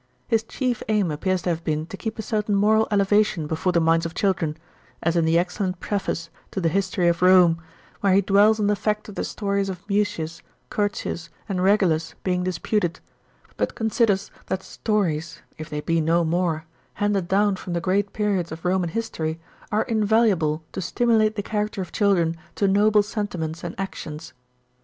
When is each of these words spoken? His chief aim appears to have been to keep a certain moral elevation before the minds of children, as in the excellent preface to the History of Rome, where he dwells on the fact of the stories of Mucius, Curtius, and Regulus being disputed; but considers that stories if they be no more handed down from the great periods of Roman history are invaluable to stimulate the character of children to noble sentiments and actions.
His 0.27 0.41
chief 0.41 0.81
aim 0.89 1.11
appears 1.11 1.43
to 1.43 1.51
have 1.51 1.63
been 1.63 1.85
to 1.85 1.95
keep 1.95 2.17
a 2.17 2.23
certain 2.23 2.55
moral 2.55 2.87
elevation 2.89 3.45
before 3.45 3.71
the 3.71 3.79
minds 3.79 4.03
of 4.03 4.15
children, 4.15 4.57
as 5.03 5.15
in 5.15 5.25
the 5.25 5.37
excellent 5.37 5.79
preface 5.79 6.31
to 6.49 6.59
the 6.59 6.69
History 6.69 7.07
of 7.07 7.21
Rome, 7.21 7.61
where 7.99 8.13
he 8.15 8.21
dwells 8.21 8.59
on 8.59 8.65
the 8.65 8.75
fact 8.75 9.07
of 9.09 9.13
the 9.13 9.23
stories 9.23 9.69
of 9.69 9.87
Mucius, 9.87 10.41
Curtius, 10.71 11.29
and 11.47 11.61
Regulus 11.63 12.15
being 12.23 12.43
disputed; 12.43 12.99
but 13.57 13.75
considers 13.75 14.31
that 14.47 14.63
stories 14.63 15.43
if 15.59 15.69
they 15.69 15.81
be 15.81 16.01
no 16.01 16.23
more 16.23 16.65
handed 16.95 17.27
down 17.27 17.55
from 17.55 17.73
the 17.73 17.79
great 17.79 18.11
periods 18.11 18.51
of 18.51 18.65
Roman 18.65 18.89
history 18.89 19.39
are 19.71 19.83
invaluable 19.83 20.63
to 20.71 20.81
stimulate 20.81 21.35
the 21.35 21.43
character 21.43 21.79
of 21.79 21.91
children 21.91 22.35
to 22.55 22.67
noble 22.67 23.03
sentiments 23.03 23.63
and 23.63 23.79
actions. 23.79 24.33